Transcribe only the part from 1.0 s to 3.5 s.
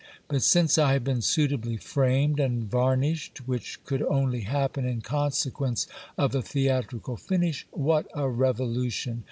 been suitably framed and varnished,